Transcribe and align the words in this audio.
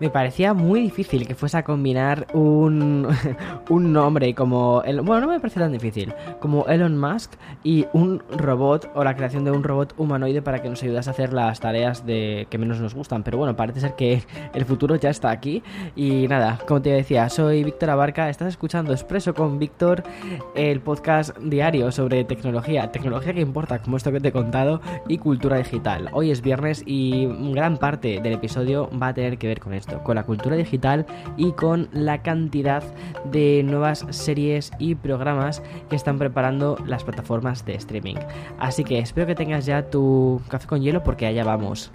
Me 0.00 0.10
parecía 0.10 0.52
muy 0.52 0.80
difícil 0.80 1.26
que 1.26 1.34
fuese 1.34 1.56
a 1.56 1.62
combinar 1.62 2.26
un, 2.34 3.08
un 3.70 3.92
nombre 3.92 4.34
como... 4.34 4.82
El, 4.82 5.00
bueno, 5.00 5.26
no 5.26 5.32
me 5.32 5.40
parece 5.40 5.60
tan 5.60 5.72
difícil. 5.72 6.12
Como 6.40 6.66
Elon 6.66 6.98
Musk 6.98 7.32
y 7.64 7.86
un 7.92 8.22
robot 8.30 8.90
o 8.94 9.04
la 9.04 9.16
creación 9.16 9.44
de 9.44 9.50
un 9.50 9.62
robot 9.62 9.94
humanoide 9.96 10.42
para 10.42 10.60
que 10.60 10.68
nos 10.68 10.82
ayudase 10.82 11.10
a 11.10 11.12
hacer 11.12 11.32
las 11.32 11.60
tareas 11.60 12.04
de 12.04 12.46
que 12.50 12.58
menos 12.58 12.80
nos 12.80 12.94
gustan. 12.94 13.22
Pero 13.22 13.38
bueno, 13.38 13.56
parece 13.56 13.80
ser 13.80 13.94
que 13.94 14.22
el 14.54 14.64
futuro 14.64 14.96
ya 14.96 15.10
está 15.10 15.30
aquí. 15.30 15.62
Y 15.94 16.28
nada, 16.28 16.58
como 16.66 16.82
te 16.82 16.90
decía, 16.90 17.28
soy 17.30 17.64
Víctor 17.64 17.90
Abarca. 17.90 18.28
Estás 18.28 18.48
escuchando 18.48 18.92
Expreso 18.92 19.34
con 19.34 19.58
Víctor, 19.58 20.02
el 20.54 20.80
podcast 20.80 21.36
diario 21.38 21.90
sobre 21.90 22.24
tecnología. 22.24 22.92
Tecnología 22.92 23.32
que 23.32 23.40
importa, 23.40 23.78
como 23.78 23.96
esto 23.96 24.12
que 24.12 24.20
te 24.20 24.28
he 24.28 24.32
contado, 24.32 24.80
y 25.08 25.18
cultura 25.18 25.56
digital. 25.56 26.10
Hoy 26.12 26.30
es 26.30 26.42
viernes 26.42 26.82
y 26.84 27.26
gran 27.52 27.78
parte 27.78 28.20
del 28.20 28.34
episodio 28.34 28.90
va 29.00 29.08
a 29.08 29.14
tener 29.14 29.38
que 29.38 29.46
ver 29.46 29.60
con 29.60 29.72
esto 29.72 29.85
con 30.02 30.16
la 30.16 30.24
cultura 30.24 30.56
digital 30.56 31.06
y 31.36 31.52
con 31.52 31.88
la 31.92 32.22
cantidad 32.22 32.82
de 33.30 33.62
nuevas 33.64 34.04
series 34.10 34.70
y 34.78 34.94
programas 34.94 35.62
que 35.88 35.96
están 35.96 36.18
preparando 36.18 36.76
las 36.86 37.04
plataformas 37.04 37.64
de 37.64 37.74
streaming. 37.74 38.16
Así 38.58 38.84
que 38.84 38.98
espero 38.98 39.26
que 39.26 39.34
tengas 39.34 39.66
ya 39.66 39.90
tu 39.90 40.40
café 40.48 40.66
con 40.66 40.82
hielo 40.82 41.02
porque 41.02 41.26
allá 41.26 41.44
vamos. 41.44 41.90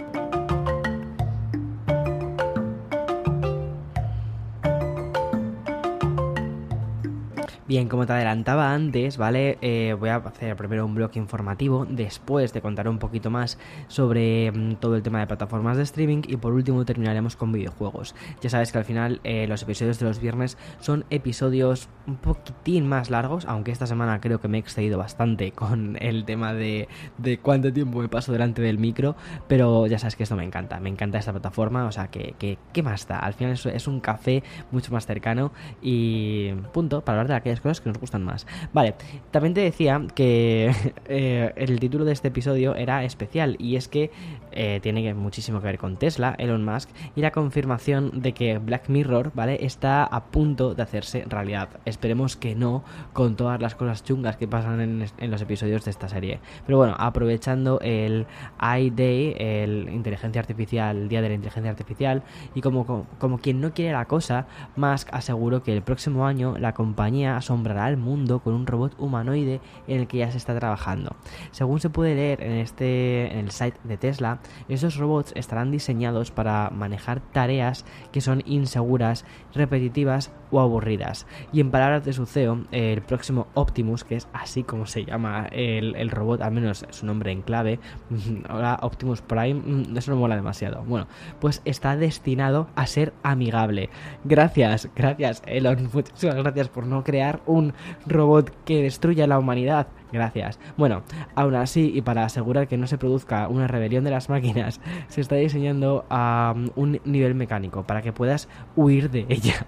Bien, 7.72 7.88
como 7.88 8.06
te 8.06 8.12
adelantaba 8.12 8.74
antes, 8.74 9.16
¿vale? 9.16 9.58
Eh, 9.62 9.96
voy 9.98 10.10
a 10.10 10.18
hacer 10.18 10.58
primero 10.58 10.86
un 10.86 10.94
bloque 10.94 11.20
informativo, 11.20 11.88
después 11.90 12.52
te 12.52 12.60
contaré 12.60 12.90
un 12.90 13.00
poquito 13.00 13.30
más 13.30 13.58
sobre 13.88 14.52
mm, 14.52 14.76
todo 14.76 14.98
el 14.98 15.04
tema 15.04 15.22
de 15.22 15.28
plataformas 15.28 15.78
de 15.78 15.84
streaming 15.84 16.24
y 16.28 16.36
por 16.36 16.52
último 16.52 16.84
terminaremos 16.84 17.38
con 17.38 17.54
videojuegos. 17.54 18.14
Ya 18.42 18.50
sabes 18.50 18.74
que 18.74 18.78
al 18.78 18.84
final 18.84 19.22
eh, 19.24 19.48
los 19.48 19.64
episodios 19.64 20.00
de 20.00 20.06
los 20.06 20.20
viernes 20.20 20.58
son 20.82 21.06
episodios 21.12 21.88
un 22.08 22.18
poquitín 22.18 22.90
más 22.90 23.10
largos, 23.10 23.46
aunque 23.46 23.72
esta 23.72 23.88
semana 23.88 24.20
creo 24.20 24.42
que 24.42 24.50
me 24.50 24.58
he 24.58 24.60
excedido 24.60 24.98
bastante 24.98 25.52
con 25.54 25.98
el 26.02 26.26
tema 26.26 26.54
de, 26.54 26.90
de 27.20 27.38
cuánto 27.38 27.72
tiempo 27.72 28.02
me 28.02 28.10
paso 28.10 28.34
delante 28.34 28.62
del 28.62 28.80
micro, 28.80 29.16
pero 29.48 29.88
ya 29.88 29.98
sabes 29.98 30.18
que 30.18 30.24
esto 30.24 30.36
me 30.36 30.44
encanta, 30.44 30.82
me 30.82 30.90
encanta 30.90 31.20
esta 31.20 31.32
plataforma, 31.32 31.86
o 31.86 31.92
sea 31.94 32.10
que, 32.10 32.36
¿qué 32.74 32.84
más 32.84 33.08
da? 33.08 33.20
Al 33.20 33.34
final 33.34 33.54
es, 33.54 33.66
es 33.66 33.88
un 33.88 34.02
café 34.02 34.44
mucho 34.72 34.92
más 34.92 35.06
cercano 35.06 35.54
y 35.82 36.52
punto, 36.74 37.00
para 37.06 37.22
hablar 37.22 37.30
de 37.30 37.36
aquellas 37.36 37.61
cosas 37.62 37.82
que 37.82 37.90
nos 37.90 38.00
gustan 38.00 38.24
más. 38.24 38.48
Vale, 38.74 38.96
también 39.32 39.54
te 39.54 39.62
decía 39.62 40.02
que 40.14 40.72
eh, 41.06 41.54
el 41.56 41.80
título 41.80 42.06
de 42.06 42.14
este 42.14 42.30
episodio 42.30 42.76
era 42.76 43.04
especial 43.04 43.56
y 43.60 43.76
es 43.76 43.88
que 43.88 44.12
eh, 44.52 44.80
tiene 44.82 45.14
muchísimo 45.14 45.62
que 45.62 45.68
ver 45.68 45.78
con 45.78 45.98
Tesla, 45.98 46.36
Elon 46.38 46.66
Musk 46.66 46.90
y 47.16 47.22
la 47.22 47.32
confirmación 47.32 48.22
de 48.22 48.34
que 48.34 48.58
Black 48.58 48.90
Mirror, 48.90 49.32
¿vale? 49.34 49.66
Está 49.66 50.04
a 50.04 50.26
punto 50.26 50.76
de 50.76 50.84
hacerse 50.84 51.24
realidad. 51.28 51.70
Esperemos 51.86 52.36
que 52.36 52.56
no 52.56 52.84
con 53.14 53.36
todas 53.36 53.62
las 53.62 53.76
cosas 53.76 54.04
chungas 54.04 54.38
que 54.38 54.48
pasan 54.48 54.82
en, 54.82 55.32
los 55.32 55.42
episodios 55.42 55.86
de 55.86 55.92
esta 55.92 56.10
serie. 56.10 56.40
Pero 56.66 56.78
bueno, 56.78 56.96
aprovechando 56.98 57.80
el 57.82 58.26
iDay, 58.62 59.36
el 59.38 59.90
inteligencia 59.90 60.42
artificial, 60.42 61.08
día 61.08 61.22
de 61.22 61.30
la 61.30 61.36
inteligencia 61.36 61.72
artificial 61.72 62.24
y 62.54 62.62
como, 62.62 62.86
como, 62.86 63.06
como 63.20 63.38
quien 63.38 63.62
no 63.62 63.74
quiere 63.74 63.94
la 63.94 64.06
cosa, 64.06 64.48
Musk 64.76 65.08
aseguró 65.14 65.64
que 65.64 65.74
el 65.74 65.82
próximo 65.82 66.26
año 66.26 66.58
la 66.58 66.74
compañía 66.74 67.38
asombrará 67.52 67.86
al 67.86 67.98
mundo 67.98 68.40
con 68.40 68.54
un 68.54 68.66
robot 68.66 68.96
humanoide 68.98 69.60
en 69.88 70.00
el 70.00 70.08
que 70.08 70.20
ya 70.20 70.32
se 70.32 70.38
está 70.38 70.58
trabajando. 70.58 71.18
Según 71.52 71.82
se 71.82 71.90
puede 71.90 72.16
leer 72.16 72.42
en 72.42 72.54
este 72.54 73.32
en 73.34 73.40
el 73.40 73.52
site 73.52 73.78
de 73.84 73.98
Tesla, 73.98 74.40
estos 74.70 74.96
robots 74.96 75.34
estarán 75.36 75.70
diseñados 75.70 76.32
para 76.32 76.70
manejar 76.70 77.20
tareas 77.20 77.86
que 78.14 78.22
son 78.22 78.42
inseguras, 78.46 79.26
repetitivas 79.54 80.32
o 80.50 80.62
aburridas. 80.62 81.28
Y 81.52 81.60
en 81.60 81.72
palabras 81.72 82.06
de 82.06 82.14
su 82.14 82.26
CEO, 82.26 82.66
el 82.72 83.02
próximo 83.02 83.48
Optimus, 83.54 84.04
que 84.04 84.16
es 84.16 84.28
así 84.34 84.64
como 84.64 84.86
se 84.86 85.04
llama 85.04 85.48
el, 85.52 85.96
el 85.96 86.10
robot, 86.10 86.42
al 86.42 86.52
menos 86.52 86.86
su 86.90 87.06
nombre 87.06 87.32
en 87.32 87.42
clave, 87.42 87.80
ahora 88.50 88.80
Optimus 88.82 89.22
Prime, 89.22 89.56
mm, 89.56 89.98
eso 89.98 90.12
no 90.12 90.18
mola 90.18 90.36
demasiado. 90.36 90.84
Bueno, 90.84 91.08
pues 91.40 91.62
está 91.66 91.98
destinado 91.98 92.68
a 92.76 92.88
ser 92.88 93.14
amigable. 93.24 93.90
Gracias, 94.24 94.90
gracias 94.96 95.42
Elon, 95.46 95.90
muchísimas 95.94 96.36
gracias 96.36 96.70
por 96.70 96.86
no 96.86 97.04
crear 97.04 97.41
un 97.46 97.74
robot 98.06 98.52
que 98.66 98.82
destruya 98.82 99.28
la 99.28 99.40
humanidad. 99.40 99.88
Gracias. 100.12 100.60
Bueno, 100.78 101.04
aún 101.36 101.56
así, 101.56 101.92
y 101.94 102.02
para 102.02 102.26
asegurar 102.26 102.68
que 102.68 102.78
no 102.78 102.88
se 102.88 102.98
produzca 102.98 103.48
una 103.48 103.68
rebelión 103.68 104.04
de 104.04 104.12
las 104.12 104.30
máquinas, 104.30 104.82
se 105.08 105.22
está 105.22 105.36
diseñando 105.36 106.06
a 106.10 106.54
un 106.76 107.00
nivel 107.06 107.36
mecánico 107.36 107.84
para 107.84 108.02
que 108.02 108.12
puedas 108.12 108.50
huir 108.76 109.10
de 109.10 109.26
ella. 109.30 109.66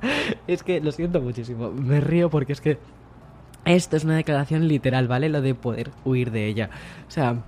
es 0.46 0.62
que 0.62 0.80
lo 0.80 0.92
siento 0.92 1.20
muchísimo. 1.20 1.70
Me 1.70 2.00
río 2.00 2.30
porque 2.30 2.52
es 2.52 2.60
que 2.60 2.78
esto 3.64 3.96
es 3.96 4.04
una 4.04 4.16
declaración 4.16 4.68
literal, 4.68 5.08
¿vale? 5.08 5.28
Lo 5.28 5.40
de 5.40 5.54
poder 5.54 5.90
huir 6.04 6.30
de 6.30 6.46
ella. 6.46 6.70
O 7.08 7.10
sea, 7.10 7.42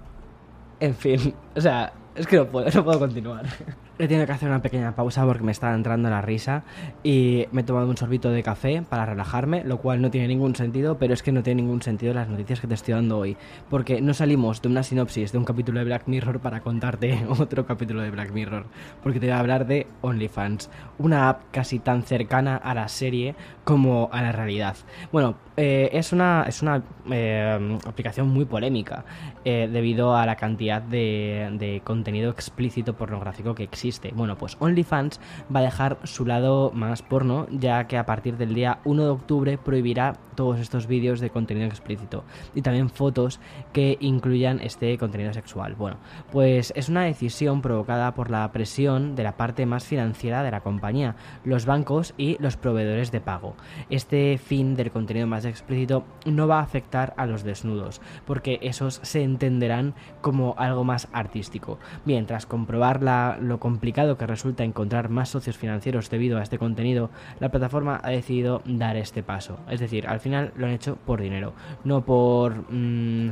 en 0.81 0.95
fin, 0.95 1.35
o 1.55 1.61
sea, 1.61 1.93
es 2.15 2.27
que 2.27 2.37
no 2.37 2.47
puedo, 2.47 2.69
no 2.71 2.85
puedo 2.85 2.99
continuar. 2.99 3.47
He 4.01 4.07
tenido 4.07 4.27
que 4.27 4.33
hacer 4.33 4.49
una 4.49 4.63
pequeña 4.63 4.95
pausa 4.95 5.27
porque 5.27 5.43
me 5.43 5.51
estaba 5.51 5.75
entrando 5.75 6.09
la 6.09 6.23
risa 6.23 6.63
y 7.03 7.47
me 7.51 7.63
he 7.63 7.65
tomado 7.65 7.89
un 7.89 7.97
sorbito 7.97 8.31
de 8.31 8.45
café 8.45 8.81
para 8.89 9.05
relajarme, 9.05 9.65
lo 9.65 9.79
cual 9.79 10.01
no 10.01 10.09
tiene 10.09 10.29
ningún 10.29 10.55
sentido, 10.55 10.99
pero 10.99 11.15
es 11.15 11.25
que 11.25 11.33
no 11.33 11.43
tiene 11.43 11.63
ningún 11.63 11.83
sentido 11.83 12.15
las 12.15 12.29
noticias 12.29 12.61
que 12.61 12.69
te 12.69 12.75
estoy 12.75 12.95
dando 12.95 13.19
hoy, 13.19 13.37
porque 13.69 14.01
no 14.01 14.15
salimos 14.15 14.63
de 14.63 14.69
una 14.69 14.85
sinopsis 14.85 15.33
de 15.33 15.39
un 15.39 15.45
capítulo 15.45 15.81
de 15.81 15.85
Black 15.85 16.05
Mirror 16.07 16.39
para 16.39 16.61
contarte 16.61 17.27
otro 17.41 17.67
capítulo 17.67 18.03
de 18.03 18.13
Black 18.13 18.31
Mirror, 18.31 18.67
porque 19.03 19.19
te 19.19 19.27
voy 19.27 19.33
a 19.33 19.41
hablar 19.41 19.67
de 19.67 19.89
OnlyFans, 20.03 20.71
una 20.99 21.29
app 21.29 21.43
casi 21.51 21.81
tan 21.81 22.05
cercana 22.05 22.55
a 22.57 22.75
la 22.75 22.87
serie 22.87 23.35
como 23.65 24.11
a 24.13 24.23
la 24.23 24.31
realidad. 24.31 24.77
Bueno, 25.11 25.35
eh, 25.57 25.91
es 25.93 26.13
una, 26.13 26.45
es 26.47 26.63
una 26.63 26.85
eh, 27.11 27.79
aplicación 27.85 28.29
muy 28.29 28.45
polémica 28.45 29.05
eh, 29.45 29.69
debido 29.71 30.15
a 30.17 30.25
la 30.25 30.37
cantidad 30.37 30.81
de, 30.81 31.49
de 31.59 31.81
contenido 31.83 32.31
explícito 32.31 32.95
pornográfico 32.95 33.57
que 33.57 33.65
existe 33.65 33.88
bueno, 34.15 34.37
pues 34.37 34.57
OnlyFans 34.61 35.21
va 35.55 35.61
a 35.61 35.63
dejar 35.63 35.99
su 36.05 36.27
lado 36.27 36.71
más 36.73 37.03
porno, 37.03 37.47
ya 37.51 37.87
que 37.87 37.97
a 37.97 38.07
partir 38.07 38.37
del 38.37 38.55
día 38.55 38.81
1 38.85 39.03
de 39.03 39.11
octubre 39.11 39.59
prohibirá 39.59 40.15
todos 40.35 40.61
estos 40.61 40.87
vídeos 40.87 41.19
de 41.19 41.31
contenido 41.31 41.67
explícito 41.67 42.25
y 42.55 42.63
también 42.63 42.91
fotos 42.91 43.41
que 43.73 43.97
incluyan 44.01 44.61
este 44.61 44.97
contenido 44.97 45.33
sexual. 45.33 45.75
Bueno, 45.75 45.97
pues 46.31 46.73
es 46.77 46.89
una 46.89 47.03
decisión 47.03 47.61
provocada 47.61 48.15
por 48.15 48.31
la 48.31 48.51
presión 48.53 49.17
de 49.17 49.25
la 49.25 49.37
parte 49.37 49.67
más 49.67 49.85
financiera 49.85 50.43
de 50.43 50.51
la 50.51 50.61
compañía, 50.61 51.17
los 51.45 51.67
bancos 51.67 52.15
y 52.17 52.37
los 52.41 52.57
proveedores 52.57 53.11
de 53.11 53.21
pago. 53.21 53.57
Este 53.91 54.39
fin 54.39 54.77
del 54.77 54.93
contenido 54.93 55.27
más 55.27 55.45
explícito 55.45 56.05
no 56.25 56.47
va 56.47 56.61
a 56.61 56.63
afectar 56.63 57.15
a 57.17 57.27
los 57.27 57.43
desnudos, 57.43 58.01
porque 58.25 58.61
esos 58.63 59.01
se 59.03 59.23
entenderán 59.23 59.95
como 60.21 60.55
algo 60.59 60.85
más 60.85 61.09
artístico, 61.13 61.79
mientras 62.05 62.47
comprobar 62.47 63.03
lo 63.41 63.59
complicado 63.59 63.78
que 64.17 64.27
resulta 64.27 64.65
encontrar 64.65 65.09
más 65.09 65.31
socios 65.31 65.57
financieros 65.57 66.11
debido 66.11 66.39
a 66.39 66.43
este 66.43 66.59
contenido, 66.59 67.11
la 67.41 67.51
plataforma 67.51 68.01
ha 68.03 68.11
decidido 68.11 68.63
dar 68.65 68.97
este 68.97 69.23
paso. 69.23 69.59
Es 69.69 69.81
decir, 69.81 70.07
al 70.07 70.21
final 70.21 70.53
lo 70.57 70.67
han 70.67 70.73
hecho 70.73 70.97
por 70.97 71.21
dinero, 71.21 71.53
no 71.85 72.05
por 72.05 72.71
mm, 72.71 73.31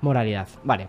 moralidad. 0.00 0.48
Vale. 0.64 0.88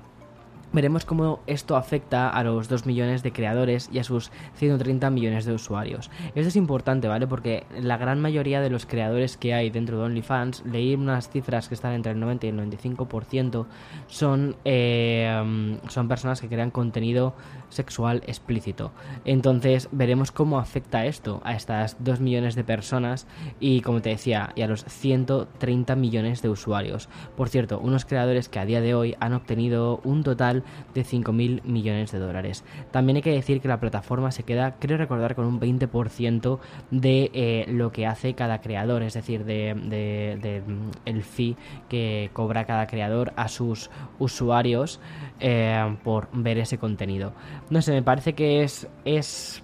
Veremos 0.78 1.06
cómo 1.06 1.40
esto 1.48 1.76
afecta 1.76 2.30
a 2.30 2.44
los 2.44 2.70
2 2.70 2.86
millones 2.86 3.24
de 3.24 3.32
creadores 3.32 3.90
y 3.92 3.98
a 3.98 4.04
sus 4.04 4.30
130 4.58 5.10
millones 5.10 5.46
de 5.46 5.54
usuarios. 5.54 6.12
Esto 6.36 6.50
es 6.50 6.56
importante, 6.56 7.08
¿vale? 7.08 7.26
Porque 7.26 7.66
la 7.82 7.98
gran 7.98 8.22
mayoría 8.22 8.62
de 8.62 8.70
los 8.70 8.86
creadores 8.86 9.38
que 9.38 9.56
hay 9.56 9.72
dentro 9.72 9.98
de 9.98 10.04
OnlyFans, 10.04 10.64
leí 10.68 10.94
unas 10.94 11.30
cifras 11.32 11.68
que 11.68 11.74
están 11.74 11.94
entre 11.94 12.12
el 12.12 12.20
90 12.20 12.46
y 12.46 12.50
el 12.50 12.60
95%, 12.60 13.66
son, 14.06 14.56
eh, 14.66 15.80
son 15.88 16.08
personas 16.08 16.42
que 16.42 16.48
crean 16.48 16.70
contenido 16.70 17.34
sexual 17.70 18.22
explícito. 18.28 18.92
Entonces 19.26 19.90
veremos 19.92 20.32
cómo 20.32 20.60
afecta 20.60 21.08
esto 21.08 21.42
a 21.44 21.56
estas 21.56 21.98
2 22.04 22.20
millones 22.20 22.54
de 22.54 22.64
personas 22.64 23.26
y, 23.60 23.82
como 23.82 24.04
te 24.04 24.10
decía, 24.10 24.52
y 24.56 24.62
a 24.62 24.68
los 24.68 24.86
130 24.86 25.96
millones 25.96 26.44
de 26.44 26.50
usuarios. 26.50 27.10
Por 27.36 27.50
cierto, 27.50 27.80
unos 27.80 28.06
creadores 28.06 28.48
que 28.48 28.60
a 28.60 28.66
día 28.66 28.80
de 28.80 28.94
hoy 28.94 29.16
han 29.20 29.34
obtenido 29.34 30.02
un 30.04 30.22
total 30.22 30.64
de 30.94 31.04
5.000 31.04 31.64
millones 31.64 32.12
de 32.12 32.20
dólares. 32.20 32.64
También 32.92 33.18
hay 33.18 33.22
que 33.22 33.32
decir 33.32 33.62
que 33.62 33.68
la 33.68 33.80
plataforma 33.80 34.32
se 34.32 34.44
queda, 34.44 34.76
creo 34.80 34.98
recordar, 34.98 35.36
con 35.36 35.46
un 35.46 35.60
20% 35.60 36.60
de 36.92 37.32
eh, 37.34 37.66
lo 37.70 37.92
que 37.92 38.06
hace 38.06 38.34
cada 38.34 38.62
creador, 38.62 39.04
es 39.04 39.14
decir, 39.14 39.46
de, 39.46 39.74
mm, 39.76 40.90
el 41.06 41.24
fee 41.24 41.56
que 41.90 42.30
cobra 42.34 42.66
cada 42.66 42.88
creador 42.88 43.34
a 43.36 43.48
sus 43.48 43.90
usuarios 44.20 45.00
eh, 45.40 45.96
por 46.04 46.30
ver 46.34 46.58
ese 46.58 46.78
contenido. 46.78 47.34
No 47.70 47.82
sé, 47.82 47.92
me 47.92 48.04
parece 48.04 48.34
que 48.34 48.64
es, 48.64 48.88
es 49.06 49.64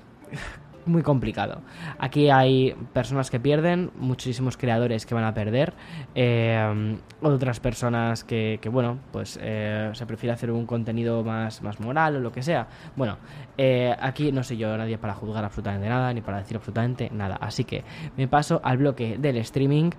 muy 0.85 1.01
complicado. 1.01 1.61
Aquí 1.99 2.29
hay 2.29 2.75
personas 2.93 3.29
que 3.29 3.39
pierden, 3.39 3.91
muchísimos 3.97 4.57
creadores 4.57 5.05
que 5.05 5.15
van 5.15 5.23
a 5.23 5.33
perder, 5.33 5.73
eh, 6.15 6.97
otras 7.21 7.59
personas 7.59 8.23
que, 8.23 8.59
bueno, 8.71 8.99
pues 9.11 9.39
eh, 9.41 9.91
se 9.93 10.05
prefiere 10.05 10.33
hacer 10.33 10.51
un 10.51 10.65
contenido 10.65 11.23
más, 11.23 11.61
más 11.61 11.79
moral 11.79 12.17
o 12.17 12.19
lo 12.19 12.31
que 12.31 12.41
sea. 12.41 12.67
Bueno, 12.95 13.17
eh, 13.57 13.95
aquí 13.99 14.31
no 14.31 14.43
soy 14.43 14.57
yo 14.57 14.75
nadie 14.77 14.97
para 14.97 15.13
juzgar 15.13 15.43
absolutamente 15.43 15.89
nada, 15.89 16.13
ni 16.13 16.21
para 16.21 16.39
decir 16.39 16.57
absolutamente 16.57 17.09
nada. 17.11 17.35
Así 17.35 17.63
que 17.63 17.83
me 18.17 18.27
paso 18.27 18.61
al 18.63 18.77
bloque 18.77 19.17
del 19.17 19.37
streaming, 19.37 19.91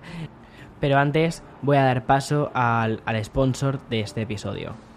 pero 0.79 0.97
antes 0.97 1.43
voy 1.61 1.77
a 1.77 1.83
dar 1.83 2.05
paso 2.05 2.51
al, 2.53 3.01
al 3.05 3.23
sponsor 3.23 3.79
de 3.89 4.01
este 4.01 4.21
episodio. 4.21 4.94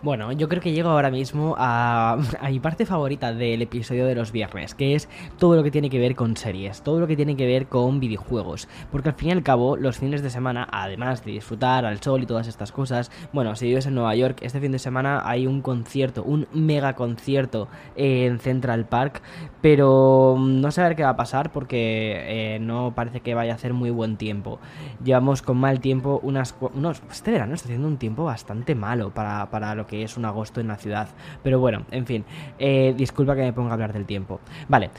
Bueno, 0.00 0.30
yo 0.30 0.48
creo 0.48 0.62
que 0.62 0.70
llego 0.70 0.90
ahora 0.90 1.10
mismo 1.10 1.56
a, 1.58 2.16
mi 2.48 2.60
parte 2.60 2.86
favorita 2.86 3.32
del 3.34 3.62
episodio 3.62 4.06
de 4.06 4.14
los 4.14 4.30
viernes, 4.30 4.74
que 4.74 4.94
es 4.94 5.08
todo 5.38 5.56
lo 5.56 5.64
que 5.64 5.72
tiene 5.72 5.90
que 5.90 5.98
ver 5.98 6.14
con 6.14 6.36
series, 6.36 6.82
todo 6.82 7.00
lo 7.00 7.08
que 7.08 7.16
tiene 7.16 7.36
que 7.36 7.46
ver 7.46 7.66
con 7.66 7.98
videojuegos. 7.98 8.68
Porque 8.92 9.08
al 9.08 9.16
fin 9.16 9.28
y 9.30 9.32
al 9.32 9.42
cabo, 9.42 9.76
los 9.76 9.98
fines 9.98 10.22
de 10.22 10.30
semana, 10.30 10.68
además 10.70 11.24
de 11.24 11.32
disfrutar 11.32 11.84
al 11.84 12.00
sol 12.00 12.22
y 12.22 12.26
todas 12.26 12.46
estas 12.46 12.70
cosas, 12.70 13.10
bueno, 13.32 13.56
si 13.56 13.66
vives 13.66 13.86
en 13.86 13.96
Nueva 13.96 14.14
York, 14.14 14.38
este 14.42 14.60
fin 14.60 14.70
de 14.70 14.78
semana 14.78 15.22
hay 15.28 15.46
un 15.48 15.62
concierto, 15.62 16.22
un 16.22 16.46
mega 16.52 16.94
concierto 16.94 17.66
en 17.96 18.38
Central 18.38 18.86
Park, 18.86 19.20
pero 19.60 20.36
no 20.38 20.70
sé 20.70 20.80
a 20.80 20.88
ver 20.88 20.96
qué 20.96 21.02
va 21.02 21.10
a 21.10 21.16
pasar 21.16 21.50
porque 21.50 22.54
eh, 22.54 22.58
no 22.60 22.92
parece 22.94 23.20
que 23.20 23.34
vaya 23.34 23.52
a 23.52 23.56
hacer 23.56 23.72
muy 23.72 23.90
buen 23.90 24.16
tiempo. 24.16 24.60
Llevamos 25.02 25.42
con 25.42 25.56
mal 25.56 25.80
tiempo 25.80 26.20
unas... 26.22 26.54
Unos, 26.74 27.02
este 27.10 27.32
verano 27.32 27.54
está 27.54 27.66
haciendo 27.66 27.88
un 27.88 27.96
tiempo 27.96 28.24
bastante 28.24 28.76
malo 28.76 29.10
para, 29.10 29.50
para 29.50 29.74
lo 29.74 29.87
que 29.88 30.04
es 30.04 30.16
un 30.16 30.24
agosto 30.24 30.60
en 30.60 30.68
la 30.68 30.76
ciudad. 30.76 31.08
Pero 31.42 31.58
bueno, 31.58 31.84
en 31.90 32.06
fin, 32.06 32.24
eh, 32.58 32.94
disculpa 32.96 33.34
que 33.34 33.42
me 33.42 33.52
ponga 33.52 33.70
a 33.70 33.72
hablar 33.72 33.92
del 33.92 34.06
tiempo. 34.06 34.40
Vale, 34.68 34.90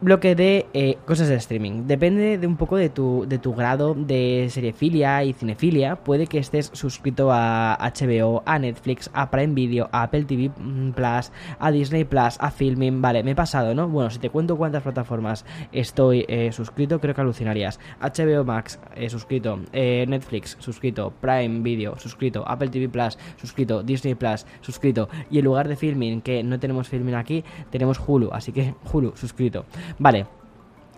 bloque 0.00 0.34
de 0.34 0.66
eh, 0.72 0.96
cosas 1.06 1.28
de 1.28 1.34
streaming. 1.34 1.86
Depende 1.86 2.38
de 2.38 2.46
un 2.46 2.56
poco 2.56 2.76
de 2.76 2.88
tu, 2.88 3.26
de 3.28 3.38
tu 3.38 3.54
grado 3.54 3.94
de 3.94 4.46
seriefilia 4.50 5.24
y 5.24 5.32
cinefilia. 5.32 5.96
Puede 5.96 6.26
que 6.26 6.38
estés 6.38 6.70
suscrito 6.72 7.30
a 7.32 7.76
HBO, 7.80 8.42
a 8.46 8.58
Netflix, 8.58 9.10
a 9.12 9.30
Prime 9.30 9.54
Video, 9.54 9.88
a 9.92 10.04
Apple 10.04 10.24
TV 10.24 10.50
Plus, 10.94 11.32
a 11.58 11.70
Disney 11.70 12.04
Plus, 12.04 12.36
a 12.38 12.50
Filming. 12.50 13.02
Vale, 13.02 13.22
me 13.22 13.32
he 13.32 13.34
pasado, 13.34 13.74
¿no? 13.74 13.88
Bueno, 13.88 14.10
si 14.10 14.18
te 14.18 14.30
cuento 14.30 14.56
cuántas 14.56 14.82
plataformas 14.82 15.44
estoy 15.72 16.24
eh, 16.28 16.50
suscrito, 16.52 17.00
creo 17.00 17.14
que 17.14 17.20
alucinarías. 17.20 17.78
HBO 18.00 18.44
Max, 18.44 18.78
eh, 18.94 19.10
suscrito. 19.10 19.60
Netflix, 19.72 20.56
suscrito. 20.60 21.12
Prime 21.20 21.60
Video, 21.60 21.98
suscrito. 21.98 22.44
Apple 22.46 22.68
TV 22.68 22.88
Plus, 22.88 23.18
suscrito. 23.36 23.82
Disney 23.82 24.14
Plus, 24.14 24.46
suscrito. 24.60 25.08
Y 25.30 25.38
en 25.38 25.44
lugar 25.44 25.68
de 25.68 25.76
Filming, 25.76 26.22
que 26.22 26.42
no 26.42 26.58
tenemos 26.58 26.88
Filming 26.88 27.14
aquí, 27.14 27.44
tenemos 27.70 28.00
Hulu. 28.04 28.30
Así 28.32 28.52
que 28.52 28.74
Hulu, 28.90 29.12
suscrito. 29.16 29.66
Vale, 29.98 30.26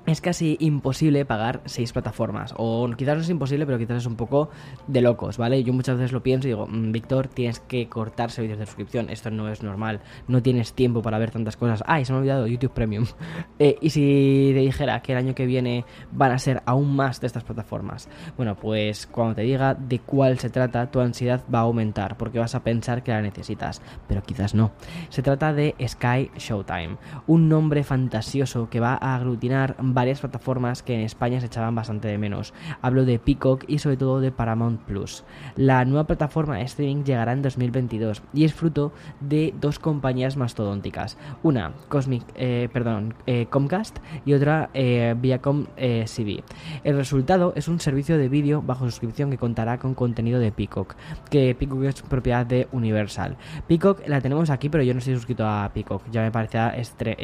es 0.06 0.20
casi 0.20 0.56
imposible 0.60 1.24
pagar 1.24 1.60
seis 1.64 1.92
plataformas. 1.92 2.54
O 2.56 2.90
quizás 2.96 3.16
no 3.16 3.22
es 3.22 3.30
imposible, 3.30 3.66
pero 3.66 3.78
quizás 3.78 3.98
es 3.98 4.06
un 4.06 4.16
poco 4.16 4.50
de 4.86 5.00
locos, 5.00 5.38
¿vale? 5.38 5.62
Yo 5.62 5.72
muchas 5.72 5.96
veces 5.96 6.12
lo 6.12 6.22
pienso 6.22 6.48
y 6.48 6.50
digo, 6.50 6.66
mm, 6.66 6.92
Víctor, 6.92 7.28
tienes 7.28 7.60
que 7.60 7.88
cortar 7.88 8.30
servicios 8.30 8.58
de 8.58 8.66
suscripción. 8.66 9.10
Esto 9.10 9.30
no 9.30 9.48
es 9.48 9.62
normal. 9.62 10.00
No 10.26 10.42
tienes 10.42 10.74
tiempo 10.74 11.02
para 11.02 11.18
ver 11.18 11.30
tantas 11.30 11.56
cosas. 11.56 11.84
Ay, 11.86 12.04
se 12.04 12.12
me 12.12 12.18
ha 12.18 12.20
olvidado 12.20 12.46
YouTube 12.46 12.72
Premium. 12.72 13.06
Eh, 13.58 13.76
y 13.80 13.90
si 13.90 14.50
te 14.54 14.60
dijera 14.60 15.02
que 15.02 15.12
el 15.12 15.18
año 15.18 15.34
que 15.34 15.46
viene 15.46 15.84
van 16.10 16.32
a 16.32 16.38
ser 16.38 16.62
aún 16.66 16.96
más 16.96 17.20
de 17.20 17.28
estas 17.28 17.44
plataformas. 17.44 18.08
Bueno, 18.36 18.56
pues 18.56 19.06
cuando 19.06 19.36
te 19.36 19.42
diga 19.42 19.74
de 19.74 20.00
cuál 20.00 20.38
se 20.38 20.50
trata, 20.50 20.90
tu 20.90 21.00
ansiedad 21.00 21.44
va 21.52 21.60
a 21.60 21.62
aumentar 21.62 22.16
porque 22.16 22.38
vas 22.38 22.54
a 22.54 22.64
pensar 22.64 23.02
que 23.02 23.12
la 23.12 23.22
necesitas. 23.22 23.82
Pero 24.08 24.22
quizás 24.22 24.54
no. 24.54 24.72
Se 25.10 25.22
trata 25.22 25.52
de 25.52 25.76
Sky 25.86 26.30
Showtime. 26.36 26.96
Un 27.26 27.48
nombre 27.48 27.84
fantasioso 27.84 28.68
que 28.68 28.80
va 28.80 28.98
a 29.00 29.14
aglutinar 29.14 29.76
varias 29.92 30.20
plataformas 30.20 30.82
que 30.82 30.94
en 30.94 31.00
España 31.00 31.40
se 31.40 31.46
echaban 31.46 31.74
bastante 31.74 32.08
de 32.08 32.18
menos. 32.18 32.54
Hablo 32.80 33.04
de 33.04 33.18
Peacock 33.18 33.64
y 33.68 33.78
sobre 33.78 33.96
todo 33.96 34.20
de 34.20 34.32
Paramount 34.32 34.80
Plus. 34.82 35.24
La 35.56 35.84
nueva 35.84 36.06
plataforma 36.06 36.56
de 36.56 36.62
streaming 36.62 37.04
llegará 37.04 37.32
en 37.32 37.42
2022 37.42 38.22
y 38.32 38.44
es 38.44 38.54
fruto 38.54 38.92
de 39.20 39.54
dos 39.60 39.78
compañías 39.78 40.36
mastodónticas. 40.36 41.18
Una, 41.42 41.72
Cosmic, 41.88 42.24
eh, 42.34 42.68
perdón, 42.72 43.14
eh, 43.26 43.46
Comcast 43.50 43.98
y 44.24 44.34
otra 44.34 44.70
eh, 44.74 45.14
Viacom 45.18 45.66
CB. 45.76 46.42
El 46.84 46.96
resultado 46.96 47.52
es 47.56 47.68
un 47.68 47.80
servicio 47.80 48.18
de 48.18 48.28
vídeo 48.28 48.62
bajo 48.62 48.84
suscripción 48.84 49.30
que 49.30 49.38
contará 49.38 49.78
con 49.78 49.94
contenido 49.94 50.40
de 50.40 50.52
Peacock, 50.52 50.94
que 51.30 51.54
Peacock 51.54 51.84
es 51.84 52.02
propiedad 52.02 52.46
de 52.46 52.68
Universal. 52.72 53.36
Peacock 53.66 54.06
la 54.06 54.20
tenemos 54.20 54.50
aquí, 54.50 54.68
pero 54.68 54.82
yo 54.82 54.94
no 54.94 54.98
estoy 54.98 55.14
suscrito 55.14 55.46
a 55.46 55.70
Peacock, 55.72 56.02
ya 56.10 56.22
me 56.22 56.30
parecía, 56.30 56.74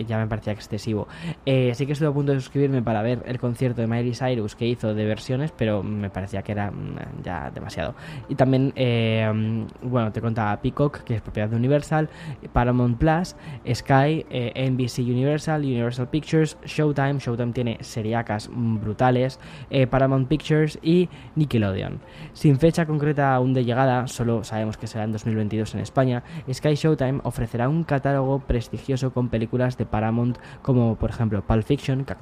ya 0.06 0.18
me 0.18 0.26
parecía 0.26 0.52
excesivo. 0.52 1.08
sí 1.44 1.86
que 1.86 1.92
estoy 1.92 2.08
a 2.08 2.12
punto 2.12 2.32
de 2.32 2.38
para 2.84 3.02
ver 3.02 3.22
el 3.26 3.38
concierto 3.38 3.80
de 3.80 3.86
Miley 3.86 4.14
Cyrus 4.14 4.54
que 4.56 4.66
hizo 4.66 4.94
de 4.94 5.04
versiones, 5.04 5.52
pero 5.56 5.82
me 5.82 6.10
parecía 6.10 6.42
que 6.42 6.52
era 6.52 6.70
mm, 6.70 7.22
ya 7.22 7.50
demasiado. 7.50 7.94
Y 8.28 8.34
también, 8.34 8.72
eh, 8.76 9.30
mm, 9.32 9.88
bueno, 9.90 10.12
te 10.12 10.20
contaba 10.20 10.60
Peacock, 10.60 11.04
que 11.04 11.14
es 11.14 11.20
propiedad 11.20 11.48
de 11.48 11.56
Universal, 11.56 12.08
Paramount 12.52 12.98
Plus, 12.98 13.36
Sky, 13.72 14.26
eh, 14.30 14.52
NBC 14.70 15.00
Universal, 15.00 15.62
Universal 15.62 16.08
Pictures, 16.08 16.56
Showtime, 16.64 17.18
Showtime 17.18 17.52
tiene 17.52 17.78
seriacas 17.80 18.50
brutales, 18.52 19.38
eh, 19.70 19.86
Paramount 19.86 20.28
Pictures 20.28 20.78
y 20.82 21.08
Nickelodeon. 21.36 22.00
Sin 22.32 22.58
fecha 22.58 22.86
concreta 22.86 23.34
aún 23.34 23.54
de 23.54 23.64
llegada, 23.64 24.06
solo 24.06 24.44
sabemos 24.44 24.76
que 24.76 24.86
será 24.86 25.04
en 25.04 25.12
2022 25.12 25.74
en 25.74 25.80
España, 25.80 26.22
Sky 26.52 26.74
Showtime 26.74 27.20
ofrecerá 27.22 27.68
un 27.68 27.84
catálogo 27.84 28.40
prestigioso 28.40 29.12
con 29.12 29.28
películas 29.28 29.76
de 29.78 29.86
Paramount 29.86 30.38
como 30.62 30.96
por 30.96 31.10
ejemplo 31.10 31.42
Pulp 31.42 31.64
Fiction, 31.64 32.04
que 32.04 32.12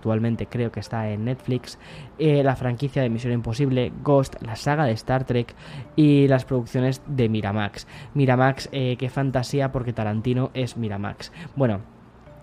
creo 0.48 0.72
que 0.72 0.80
está 0.80 1.08
en 1.10 1.24
Netflix, 1.26 1.78
eh, 2.18 2.42
la 2.42 2.56
franquicia 2.56 3.02
de 3.02 3.10
Misión 3.10 3.32
Imposible, 3.32 3.92
Ghost, 4.02 4.36
la 4.42 4.56
saga 4.56 4.84
de 4.84 4.92
Star 4.92 5.24
Trek 5.24 5.54
y 5.94 6.26
las 6.26 6.44
producciones 6.44 7.02
de 7.06 7.28
Miramax. 7.28 7.86
Miramax, 8.14 8.68
eh, 8.72 8.96
qué 8.98 9.08
fantasía 9.08 9.70
porque 9.70 9.92
Tarantino 9.92 10.50
es 10.54 10.76
Miramax. 10.76 11.30
Bueno, 11.54 11.80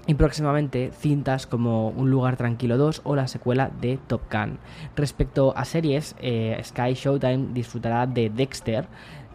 y 0.06 0.15
próximamente 0.15 0.91
cintas 0.91 1.47
como 1.47 1.89
Un 1.89 2.12
lugar 2.12 2.35
tranquilo 2.35 2.77
2 2.77 3.02
o 3.04 3.16
la 3.16 3.28
secuela 3.28 3.71
de 3.80 3.97
Top 4.07 4.21
Gun. 4.31 4.59
Respecto 4.95 5.54
a 5.56 5.66
series, 5.66 6.16
eh, 6.19 6.59
Sky 6.63 6.94
Showtime 6.94 7.54
disfrutará 7.54 8.06
de 8.06 8.30
Dexter, 8.30 8.87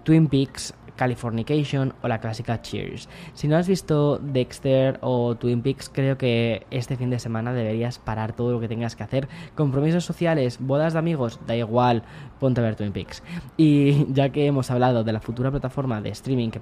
Twin 0.05 0.29
Peaks, 0.29 0.75
Californication 0.99 1.95
o 2.03 2.09
la 2.09 2.21
clásica 2.21 2.61
Cheers. 2.61 3.09
Si 3.33 3.49
no 3.49 3.57
has 3.57 3.69
visto 3.69 4.19
Dexter 4.19 4.99
o 5.01 5.37
Twin 5.37 5.63
Peaks, 5.63 5.89
creo 5.89 6.19
que 6.19 6.67
este 6.71 6.97
fin 6.97 7.09
de 7.09 7.19
semana 7.19 7.55
deberías 7.55 7.99
parar 7.99 8.35
todo 8.35 8.53
lo 8.53 8.61
que 8.61 8.69
tengas 8.69 8.97
que 8.97 9.05
hacer. 9.05 9.29
Compromisos 9.55 10.05
sociales, 10.05 10.59
bodas 10.61 10.93
de 10.93 10.99
amigos, 10.99 11.41
da 11.47 11.57
igual, 11.57 12.03
ponte 12.41 12.61
a 12.61 12.65
ver 12.65 12.75
Twin 12.75 12.93
Peaks. 12.93 13.23
Y 13.57 14.13
ya 14.13 14.31
que 14.31 14.47
hemos 14.47 14.71
hablado 14.71 15.05
de 15.05 15.13
la 15.13 15.21
futura 15.21 15.51
plataforma 15.51 16.01
de 16.01 16.11
streaming 16.11 16.51
que, 16.51 16.61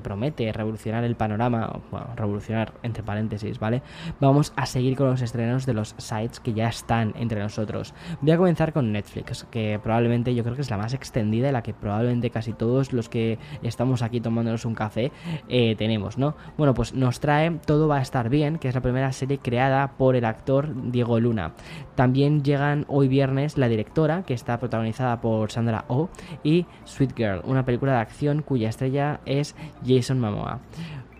promete 0.00 0.52
revolucionar 0.52 1.04
el 1.04 1.16
panorama, 1.16 1.80
bueno, 1.90 2.08
revolucionar 2.14 2.74
entre 2.82 3.02
paréntesis, 3.02 3.58
¿vale? 3.58 3.82
Vamos 4.20 4.52
a 4.56 4.66
seguir 4.66 4.96
con 4.96 5.08
los 5.08 5.22
estrenos 5.22 5.64
de 5.64 5.72
los 5.72 5.94
sites 5.96 6.40
que 6.40 6.52
ya 6.52 6.68
están 6.68 7.14
entre 7.16 7.40
nosotros. 7.40 7.94
Voy 8.20 8.32
a 8.32 8.36
comenzar 8.36 8.74
con 8.74 8.92
Netflix, 8.92 9.46
que 9.50 9.80
probablemente 9.82 10.34
yo 10.34 10.44
creo 10.44 10.54
que 10.54 10.62
es 10.62 10.70
la 10.70 10.76
más 10.76 10.92
extendida 10.92 11.48
y 11.48 11.52
la 11.52 11.62
que 11.62 11.72
probablemente 11.72 12.28
casi 12.30 12.52
todos 12.52 12.92
los 12.92 13.08
que 13.08 13.38
estamos 13.78 14.02
aquí 14.02 14.20
tomándonos 14.20 14.64
un 14.64 14.74
café, 14.74 15.12
eh, 15.48 15.76
tenemos, 15.76 16.18
¿no? 16.18 16.34
Bueno, 16.56 16.74
pues 16.74 16.94
nos 16.94 17.20
trae 17.20 17.60
Todo 17.64 17.86
va 17.86 17.98
a 17.98 18.02
estar 18.02 18.28
bien, 18.28 18.58
que 18.58 18.66
es 18.66 18.74
la 18.74 18.80
primera 18.80 19.12
serie 19.12 19.38
creada 19.38 19.92
por 19.96 20.16
el 20.16 20.24
actor 20.24 20.90
Diego 20.90 21.20
Luna. 21.20 21.52
También 21.94 22.42
llegan 22.42 22.86
hoy 22.88 23.06
viernes 23.06 23.56
La 23.56 23.68
directora, 23.68 24.24
que 24.24 24.34
está 24.34 24.58
protagonizada 24.58 25.20
por 25.20 25.52
Sandra 25.52 25.84
Oh, 25.86 26.08
y 26.42 26.66
Sweet 26.86 27.16
Girl, 27.16 27.40
una 27.44 27.64
película 27.64 27.92
de 27.92 27.98
acción 27.98 28.42
cuya 28.42 28.68
estrella 28.68 29.20
es 29.26 29.54
Jason 29.86 30.18
Momoa. 30.18 30.58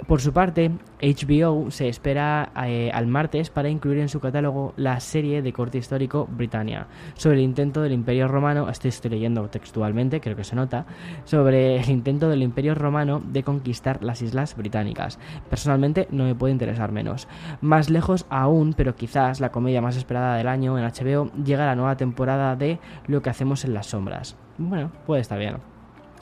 Por 0.07 0.21
su 0.21 0.33
parte, 0.33 0.71
HBO 1.03 1.71
se 1.71 1.89
espera 1.89 2.53
eh, 2.65 2.91
al 2.95 3.07
martes 3.07 3.51
para 3.51 3.69
incluir 3.69 3.99
en 3.99 4.09
su 4.09 4.21
catálogo 4.21 4.73
la 4.77 5.01
serie 5.01 5.43
de 5.43 5.53
corte 5.53 5.79
histórico 5.79 6.29
Britannia, 6.31 6.87
sobre 7.15 7.39
el 7.39 7.43
intento 7.43 7.83
del 7.83 7.93
Imperio 7.93 8.29
Romano, 8.29 8.69
estoy, 8.69 8.91
estoy 8.91 9.11
leyendo 9.11 9.49
textualmente, 9.49 10.21
creo 10.21 10.37
que 10.37 10.45
se 10.45 10.57
nota, 10.57 10.87
sobre 11.25 11.77
el 11.81 11.91
intento 11.91 12.29
del 12.29 12.43
Imperio 12.43 12.75
Romano 12.75 13.21
de 13.25 13.43
conquistar 13.43 14.03
las 14.03 14.23
Islas 14.23 14.57
Británicas. 14.57 15.19
Personalmente 15.51 16.07
no 16.11 16.25
me 16.25 16.35
puede 16.35 16.53
interesar 16.53 16.93
menos. 16.93 17.29
Más 17.61 17.91
lejos 17.91 18.25
aún, 18.31 18.75
pero 18.75 18.95
quizás 18.95 19.41
la 19.41 19.51
comedia 19.51 19.83
más 19.83 19.97
esperada 19.97 20.37
del 20.37 20.49
año 20.49 20.79
en 20.79 20.85
HBO, 20.85 21.31
llega 21.45 21.67
la 21.67 21.77
nueva 21.77 21.97
temporada 21.97 22.57
de 22.57 22.79
Lo 23.07 23.21
que 23.21 23.31
hacemos 23.31 23.65
en 23.65 23.75
las 23.75 23.87
sombras. 23.87 24.37
Bueno, 24.59 24.91
puede 25.07 25.21
estar 25.21 25.39
bien. 25.39 25.78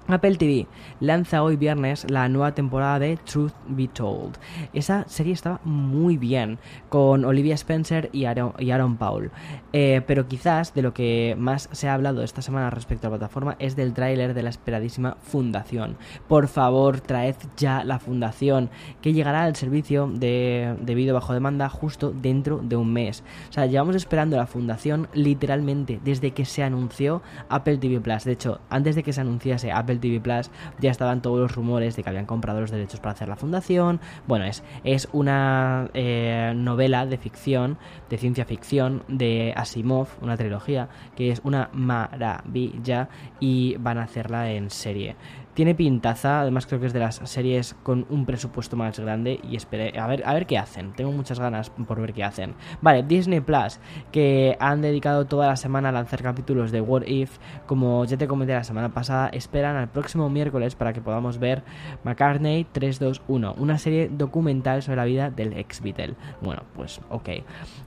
Apple 0.08 0.36
TV 0.36 0.68
lanza 1.00 1.42
hoy 1.42 1.56
viernes 1.56 2.08
la 2.08 2.28
nueva 2.28 2.54
temporada 2.54 3.00
de 3.00 3.16
Truth 3.16 3.54
Be 3.66 3.88
Told. 3.88 4.36
Esa 4.72 5.04
serie 5.08 5.32
estaba 5.32 5.60
muy 5.64 6.16
bien, 6.16 6.58
con 6.88 7.24
Olivia 7.24 7.54
Spencer 7.54 8.08
y 8.12 8.24
Aaron, 8.24 8.96
Paul. 8.96 9.32
Eh, 9.72 10.02
pero 10.06 10.28
quizás 10.28 10.74
de 10.74 10.82
lo 10.82 10.94
que 10.94 11.34
más 11.38 11.68
se 11.72 11.88
ha 11.88 11.94
hablado 11.94 12.22
esta 12.22 12.40
semana 12.40 12.70
respecto 12.70 13.06
a 13.06 13.10
la 13.10 13.18
plataforma 13.18 13.56
es 13.58 13.74
del 13.74 13.94
tráiler 13.94 14.32
de 14.32 14.42
la 14.44 14.50
esperadísima 14.50 15.16
Fundación. 15.20 15.96
Por 16.28 16.46
favor, 16.46 17.00
traed 17.00 17.36
ya 17.56 17.82
la 17.82 17.98
Fundación, 17.98 18.70
que 19.02 19.12
llegará 19.12 19.42
al 19.42 19.56
servicio 19.56 20.06
de, 20.06 20.76
de 20.80 20.94
vídeo 20.94 21.14
bajo 21.14 21.34
demanda 21.34 21.68
justo 21.68 22.12
dentro 22.12 22.58
de 22.62 22.76
un 22.76 22.92
mes. 22.92 23.24
O 23.50 23.52
sea, 23.52 23.66
llevamos 23.66 23.96
esperando 23.96 24.36
la 24.36 24.46
Fundación 24.46 25.08
literalmente 25.14 26.00
desde 26.04 26.30
que 26.30 26.44
se 26.44 26.62
anunció 26.62 27.22
Apple 27.48 27.78
TV 27.78 28.00
Plus. 28.00 28.24
De 28.24 28.32
hecho, 28.32 28.60
antes 28.70 28.94
de 28.94 29.02
que 29.02 29.12
se 29.12 29.20
anunciase 29.20 29.72
Apple 29.72 29.95
TV 30.00 30.20
Plus 30.20 30.50
ya 30.78 30.90
estaban 30.90 31.22
todos 31.22 31.38
los 31.38 31.54
rumores 31.54 31.96
de 31.96 32.02
que 32.02 32.08
habían 32.08 32.26
comprado 32.26 32.60
los 32.60 32.70
derechos 32.70 33.00
para 33.00 33.12
hacer 33.12 33.28
la 33.28 33.36
fundación. 33.36 34.00
Bueno, 34.26 34.44
es, 34.44 34.62
es 34.84 35.08
una 35.12 35.90
eh, 35.94 36.52
novela 36.56 37.06
de 37.06 37.18
ficción, 37.18 37.78
de 38.10 38.18
ciencia 38.18 38.44
ficción, 38.44 39.02
de 39.08 39.52
Asimov, 39.56 40.08
una 40.20 40.36
trilogía, 40.36 40.88
que 41.16 41.30
es 41.30 41.40
una 41.44 41.70
maravilla 41.72 43.08
y 43.40 43.76
van 43.76 43.98
a 43.98 44.04
hacerla 44.04 44.50
en 44.50 44.70
serie. 44.70 45.16
Tiene 45.56 45.74
pintaza, 45.74 46.42
además 46.42 46.66
creo 46.66 46.80
que 46.80 46.86
es 46.86 46.92
de 46.92 47.00
las 47.00 47.14
series 47.24 47.72
con 47.82 48.04
un 48.10 48.26
presupuesto 48.26 48.76
más 48.76 49.00
grande 49.00 49.40
y 49.42 49.56
esperé 49.56 49.98
a 49.98 50.06
ver, 50.06 50.22
a 50.26 50.34
ver 50.34 50.44
qué 50.44 50.58
hacen. 50.58 50.92
Tengo 50.92 51.12
muchas 51.12 51.40
ganas 51.40 51.70
por 51.70 51.98
ver 51.98 52.12
qué 52.12 52.24
hacen. 52.24 52.52
Vale, 52.82 53.02
Disney 53.04 53.40
Plus, 53.40 53.80
que 54.12 54.58
han 54.60 54.82
dedicado 54.82 55.24
toda 55.24 55.46
la 55.46 55.56
semana 55.56 55.88
a 55.88 55.92
lanzar 55.92 56.22
capítulos 56.22 56.72
de 56.72 56.82
What 56.82 57.06
If, 57.06 57.38
como 57.64 58.04
ya 58.04 58.18
te 58.18 58.28
comenté 58.28 58.52
la 58.52 58.64
semana 58.64 58.90
pasada, 58.90 59.30
esperan 59.30 59.76
al 59.76 59.88
próximo 59.88 60.28
miércoles 60.28 60.74
para 60.74 60.92
que 60.92 61.00
podamos 61.00 61.38
ver 61.38 61.62
McCartney 62.04 62.64
321, 62.64 63.54
una 63.56 63.78
serie 63.78 64.10
documental 64.12 64.82
sobre 64.82 64.96
la 64.96 65.06
vida 65.06 65.30
del 65.30 65.54
ex 65.54 65.80
Beatle. 65.80 66.16
Bueno, 66.42 66.64
pues 66.74 67.00
ok. 67.08 67.30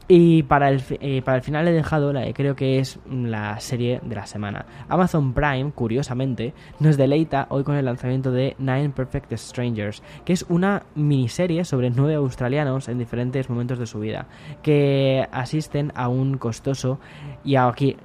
Y 0.07 0.41
para 0.41 0.69
el, 0.69 0.81
eh, 1.01 1.21
para 1.21 1.37
el 1.37 1.43
final 1.43 1.67
he 1.67 1.71
dejado, 1.71 2.13
la, 2.13 2.33
creo 2.33 2.55
que 2.55 2.79
es 2.79 2.97
la 3.11 3.59
serie 3.59 4.01
de 4.03 4.15
la 4.15 4.25
semana. 4.25 4.65
Amazon 4.87 5.33
Prime, 5.35 5.71
curiosamente, 5.71 6.55
nos 6.79 6.97
deleita 6.97 7.45
con 7.63 7.75
el 7.75 7.85
lanzamiento 7.85 8.31
de 8.31 8.55
Nine 8.57 8.89
Perfect 8.89 9.31
Strangers, 9.33 10.01
que 10.25 10.33
es 10.33 10.45
una 10.49 10.83
miniserie 10.95 11.63
sobre 11.65 11.89
nueve 11.89 12.15
australianos 12.15 12.87
en 12.87 12.97
diferentes 12.97 13.49
momentos 13.49 13.79
de 13.79 13.85
su 13.85 13.99
vida, 13.99 14.27
que 14.63 15.27
asisten 15.31 15.91
a 15.95 16.07
un 16.07 16.37
costoso, 16.37 16.99
y 17.43 17.55
aquí 17.55 17.95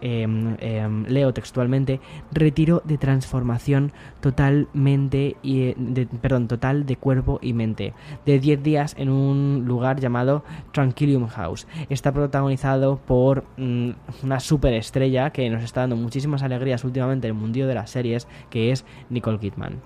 em, 0.00 1.06
leo 1.06 1.32
textualmente, 1.32 2.00
retiro 2.32 2.82
de 2.84 2.98
transformación 2.98 3.92
totalmente, 4.20 5.36
y, 5.42 5.74
de, 5.76 6.06
perdón, 6.06 6.48
total 6.48 6.84
de 6.86 6.96
cuerpo 6.96 7.38
y 7.40 7.52
mente, 7.52 7.94
de 8.26 8.40
10 8.40 8.62
días 8.62 8.94
en 8.98 9.08
un 9.08 9.64
lugar 9.66 10.00
llamado 10.00 10.44
Tranquilium 10.72 11.28
House. 11.28 11.66
Está 11.88 12.12
protagonizado 12.12 12.96
por 12.96 13.44
mm, 13.56 13.90
una 14.24 14.40
superestrella 14.40 15.30
que 15.30 15.48
nos 15.48 15.62
está 15.62 15.82
dando 15.82 15.96
muchísimas 15.96 16.42
alegrías 16.42 16.84
últimamente 16.84 17.28
en 17.28 17.34
el 17.34 17.40
mundo 17.40 17.52
de 17.52 17.74
las 17.74 17.90
series, 17.90 18.26
que 18.50 18.72
es 18.72 18.84
Nicole 19.10 19.38
Kidman. 19.38 19.80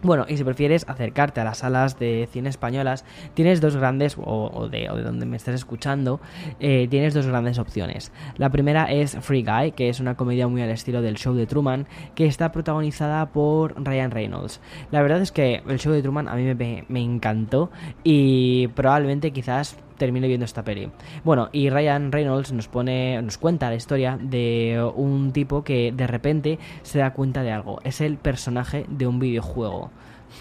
Bueno, 0.00 0.26
y 0.28 0.36
si 0.36 0.44
prefieres 0.44 0.88
acercarte 0.88 1.40
a 1.40 1.44
las 1.44 1.58
salas 1.58 1.98
de 1.98 2.28
cine 2.30 2.48
españolas, 2.48 3.04
tienes 3.34 3.60
dos 3.60 3.76
grandes, 3.76 4.16
o, 4.16 4.68
de, 4.70 4.86
donde 4.86 5.26
me 5.26 5.36
estés 5.36 5.56
escuchando, 5.56 6.20
eh, 6.60 6.86
tienes 6.88 7.14
dos 7.14 7.26
grandes 7.26 7.58
opciones. 7.58 8.12
La 8.36 8.50
primera 8.50 8.84
es 8.84 9.16
Free 9.20 9.42
Guy, 9.42 9.72
que 9.72 9.88
es 9.88 9.98
una 9.98 10.16
comedia 10.16 10.46
muy 10.46 10.62
al 10.62 10.70
estilo 10.70 11.02
del 11.02 11.16
show 11.16 11.34
de 11.34 11.46
Truman, 11.46 11.88
que 12.14 12.26
está 12.26 12.52
protagonizada 12.52 13.26
por 13.32 13.74
Ryan 13.84 14.12
Reynolds. 14.12 14.60
La 14.92 15.02
verdad 15.02 15.20
es 15.20 15.32
que 15.32 15.62
el 15.66 15.80
show 15.80 15.92
de 15.92 16.02
Truman 16.02 16.28
a 16.28 16.36
mí 16.36 16.54
me 16.88 17.00
encantó 17.00 17.70
y 18.04 18.68
probablemente 18.68 19.32
quizás 19.32 19.76
termine 19.98 20.28
viendo 20.28 20.44
esta 20.44 20.64
peli. 20.64 20.90
Bueno, 21.24 21.50
y 21.52 21.70
Ryan 21.70 22.12
Reynolds 22.12 22.52
nos 22.52 22.68
pone, 22.68 23.20
nos 23.20 23.38
cuenta 23.38 23.68
la 23.68 23.76
historia 23.76 24.18
de 24.20 24.90
un 24.94 25.32
tipo 25.32 25.64
que 25.64 25.92
de 25.92 26.06
repente 26.06 26.58
se 26.82 26.98
da 26.98 27.12
cuenta 27.12 27.42
de 27.42 27.52
algo. 27.52 27.80
Es 27.84 28.00
el 28.00 28.16
personaje 28.16 28.86
de 28.88 29.06
un 29.06 29.18
videojuego. 29.18 29.90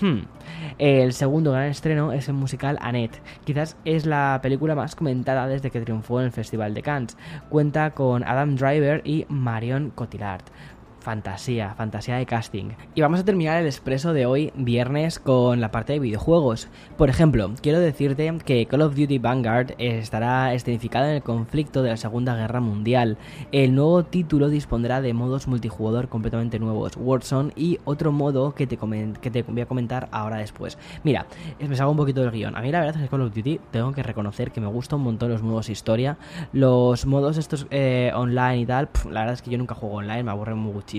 Hmm. 0.02 0.24
El 0.78 1.14
segundo 1.14 1.52
gran 1.52 1.68
estreno 1.68 2.12
es 2.12 2.28
el 2.28 2.34
musical 2.36 2.78
Annette. 2.82 3.22
Quizás 3.46 3.78
es 3.86 4.06
la 4.06 4.40
película 4.44 4.76
más 4.76 4.96
comentada 4.96 5.48
desde 5.48 5.72
que 5.72 5.82
triunfó 5.82 6.20
en 6.20 6.28
el 6.28 6.32
Festival 6.32 6.74
de 6.74 6.82
Cannes. 6.82 7.18
Cuenta 7.50 7.92
con 7.92 8.24
Adam 8.24 8.56
Driver 8.56 9.02
y 9.06 9.26
Marion 9.30 9.92
Cotillard 9.92 10.44
fantasía, 11.00 11.74
fantasía 11.76 12.18
de 12.18 12.26
casting. 12.26 12.72
Y 12.96 13.02
vamos 13.02 13.20
a 13.20 13.26
terminar 13.26 13.62
el 13.62 13.66
expreso 13.66 14.14
de 14.14 14.26
hoy, 14.26 14.52
viernes, 14.56 15.20
con 15.20 15.62
la 15.62 15.72
parte 15.72 15.94
de 15.94 16.00
videojuegos. 16.00 16.68
Por 16.98 17.10
ejemplo, 17.10 17.52
quiero 17.62 17.80
decirte 17.80 18.38
que 18.44 18.66
Call 18.66 18.82
of 18.82 18.96
Duty 18.96 19.20
Vanguard 19.20 19.76
estará 19.78 20.54
escenificado 20.54 21.06
en 21.06 21.16
el 21.16 21.24
conflicto 21.24 21.82
de 21.82 21.92
la 21.92 21.98
Segunda 21.98 22.36
Guerra 22.36 22.60
Mundial. 22.60 23.18
El 23.52 23.76
nuevo 23.76 24.04
título 24.04 24.50
dispondrá 24.50 25.02
de 25.02 25.14
modos 25.14 25.48
multijugador 25.48 26.10
completamente 26.10 26.60
nuevos, 26.60 26.98
Warzone 26.98 27.54
y 27.56 27.80
otro 27.86 28.12
modo 28.12 28.54
que 28.54 28.68
te, 28.68 28.78
que 29.22 29.32
te 29.32 29.44
voy 29.44 29.62
a 29.62 29.66
comentar 29.66 30.10
ahora 30.12 30.38
después. 30.38 30.78
Mira, 31.04 31.28
me 31.60 31.76
salgo 31.76 31.92
un 31.92 31.98
poquito 31.98 32.22
del 32.22 32.32
guion. 32.32 32.56
A 32.56 32.62
mí 32.62 32.72
la 32.72 32.80
verdad 32.80 32.96
es 32.98 33.04
que 33.04 33.10
Call 33.10 33.22
of 33.22 33.34
Duty 33.34 33.62
tengo 33.72 33.94
que 33.94 34.04
reconocer 34.04 34.52
que 34.52 34.60
me 34.60 34.68
gusta 34.68 34.96
un 34.96 35.04
montón 35.04 35.30
los 35.30 35.42
modos 35.42 35.70
historia. 35.70 36.18
Los 36.52 37.06
modos 37.06 37.38
estos 37.38 37.68
eh, 37.70 38.12
online 38.14 38.60
y 38.60 38.66
tal, 38.66 38.90
la 39.10 39.22
verdad 39.22 39.34
es 39.34 39.42
que 39.42 39.52
yo 39.52 39.58
nunca 39.58 39.76
juego 39.76 39.96
online, 39.96 40.24
me 40.24 40.32
aburren 40.32 40.58
muchísimo 40.58 40.97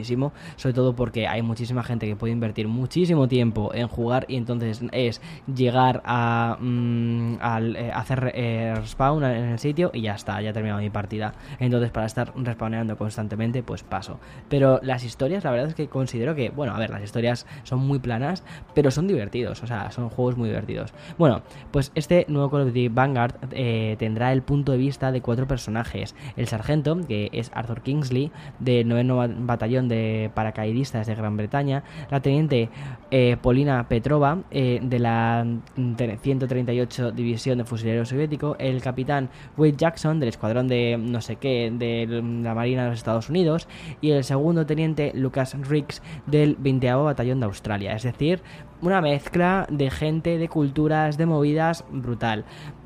sobre 0.57 0.75
todo 0.75 0.95
porque 0.95 1.26
hay 1.26 1.43
muchísima 1.43 1.83
gente 1.83 2.07
que 2.07 2.17
puede 2.17 2.33
invertir 2.33 2.69
muchísimo 2.69 3.28
tiempo 3.28 3.73
en 3.75 3.88
jugar 3.88 4.26
y 4.28 4.37
entonces 4.37 4.83
es 4.93 5.21
llegar 5.52 6.02
a 6.05 6.57
mm, 6.61 7.35
eh, 7.76 7.90
hacer 7.95 8.33
eh, 8.35 8.75
respawn 8.76 9.25
en 9.25 9.45
el 9.45 9.59
sitio 9.59 9.90
y 9.93 10.02
ya 10.02 10.14
está, 10.14 10.40
ya 10.40 10.50
he 10.50 10.52
terminado 10.52 10.81
mi 10.81 10.90
partida. 10.90 11.35
Entonces 11.59 11.90
para 11.90 12.07
estar 12.07 12.33
respawneando 12.37 12.97
constantemente, 12.97 13.62
pues 13.62 13.83
paso. 13.83 14.19
Pero 14.49 14.81
las 14.83 15.05
historias, 15.05 15.45
la 15.45 15.50
verdad 15.50 15.69
es 15.69 15.75
que 15.75 15.88
considero 15.88 16.35
que, 16.35 16.50
bueno, 16.50 16.75
a 16.75 16.78
ver, 16.78 16.90
las 16.90 17.02
historias 17.02 17.47
son 17.62 17.81
muy 17.81 17.99
planas, 17.99 18.45
pero 18.75 18.90
son 18.90 19.07
divertidos, 19.07 19.62
o 19.62 19.67
sea, 19.67 19.90
son 19.90 20.09
juegos 20.09 20.37
muy 20.37 20.49
divertidos. 20.49 20.93
Bueno, 21.17 21.43
pues 21.71 21.93
este 21.95 22.26
nuevo 22.28 22.50
Call 22.50 22.62
of 22.62 22.69
Duty 22.69 22.88
Vanguard 22.88 23.35
eh, 23.52 23.97
tendrá 23.99 24.33
el 24.33 24.43
punto 24.43 24.73
de 24.73 24.78
vista 24.78 25.12
de 25.12 25.21
cuatro 25.21 25.47
personajes. 25.47 26.14
El 26.37 26.49
sargento, 26.49 26.99
que 27.07 27.31
es 27.33 27.50
Arthur 27.55 27.83
Kingsley, 27.83 28.31
del 28.59 28.88
9 28.88 29.35
Batallón 29.40 29.77
de 29.87 30.30
paracaidistas 30.35 31.06
de 31.06 31.14
Gran 31.14 31.37
Bretaña, 31.37 31.85
la 32.11 32.20
teniente 32.20 32.70
eh, 33.12 33.37
Polina 33.40 33.87
Petrova 33.88 34.38
eh, 34.50 34.80
de 34.82 34.99
la 34.99 35.47
138 35.76 37.12
División 37.12 37.58
de 37.58 37.64
Fusileros 37.64 38.08
Soviético, 38.08 38.56
el 38.58 38.82
capitán 38.82 39.28
Wade 39.56 39.76
Jackson 39.76 40.18
del 40.18 40.30
escuadrón 40.30 40.66
de 40.66 40.97
no 40.99 41.20
sé 41.20 41.37
qué 41.37 41.70
de 41.73 42.06
la 42.42 42.54
Marina 42.54 42.85
de 42.85 42.90
los 42.90 42.99
Estados 42.99 43.28
Unidos 43.28 43.68
y 44.00 44.11
el 44.11 44.25
segundo 44.25 44.66
teniente 44.66 45.12
Lucas 45.14 45.54
Riggs 45.68 46.02
del 46.26 46.56
20 46.56 46.88
Batallón 46.94 47.40
de 47.40 47.47
Australia. 47.47 47.92
Es 47.94 48.02
decir, 48.02 48.42
una 48.80 49.00
mezcla 49.00 49.66
de 49.70 49.90
gente, 49.90 50.38
de 50.38 50.49
culturas, 50.49 51.18
de 51.18 51.26
movidas 51.26 51.85
brutal. 51.90 52.44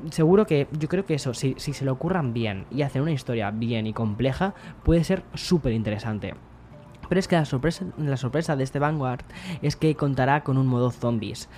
Seguro 0.09 0.45
que 0.45 0.67
yo 0.77 0.87
creo 0.87 1.05
que 1.05 1.15
eso, 1.15 1.33
si, 1.33 1.55
si 1.57 1.73
se 1.73 1.85
le 1.85 1.91
ocurran 1.91 2.33
bien 2.33 2.65
y 2.71 2.81
hacen 2.81 3.01
una 3.01 3.11
historia 3.11 3.51
bien 3.51 3.87
y 3.87 3.93
compleja, 3.93 4.53
puede 4.83 5.03
ser 5.03 5.23
súper 5.33 5.73
interesante. 5.73 6.33
Pero 7.09 7.19
es 7.19 7.27
que 7.27 7.35
la 7.35 7.45
sorpresa, 7.45 7.85
la 7.97 8.17
sorpresa 8.17 8.55
de 8.55 8.63
este 8.63 8.79
Vanguard 8.79 9.25
es 9.61 9.75
que 9.75 9.95
contará 9.95 10.43
con 10.43 10.57
un 10.57 10.67
modo 10.67 10.91
zombies 10.91 11.49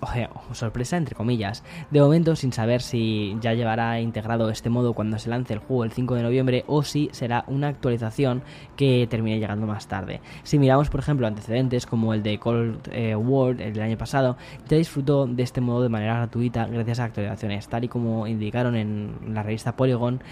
o 0.00 0.06
sea, 0.06 0.30
sorpresa 0.52 0.96
entre 0.96 1.14
comillas. 1.14 1.62
De 1.90 2.00
momento 2.00 2.34
sin 2.36 2.52
saber 2.52 2.80
si 2.82 3.36
ya 3.40 3.54
llevará 3.54 4.00
integrado 4.00 4.50
este 4.50 4.70
modo 4.70 4.94
cuando 4.94 5.18
se 5.18 5.28
lance 5.28 5.52
el 5.52 5.58
juego 5.60 5.84
el 5.84 5.92
5 5.92 6.14
de 6.14 6.22
noviembre 6.22 6.64
o 6.66 6.82
si 6.82 7.10
será 7.12 7.44
una 7.46 7.68
actualización 7.68 8.42
que 8.76 9.06
termine 9.08 9.38
llegando 9.38 9.66
más 9.66 9.88
tarde. 9.88 10.20
Si 10.42 10.58
miramos 10.58 10.88
por 10.88 11.00
ejemplo 11.00 11.26
antecedentes 11.26 11.86
como 11.86 12.14
el 12.14 12.22
de 12.22 12.38
Cold 12.38 12.88
eh, 12.92 13.14
War 13.14 13.60
el 13.60 13.74
del 13.74 13.82
año 13.82 13.98
pasado, 13.98 14.36
ya 14.68 14.76
disfrutó 14.76 15.26
de 15.26 15.42
este 15.42 15.60
modo 15.60 15.82
de 15.82 15.88
manera 15.88 16.16
gratuita 16.16 16.66
gracias 16.66 17.00
a 17.00 17.04
actualizaciones, 17.04 17.68
tal 17.68 17.84
y 17.84 17.88
como 17.88 18.26
indicaron 18.26 18.76
en 18.76 19.34
la 19.34 19.42
revista 19.42 19.76
Polygon, 19.76 20.22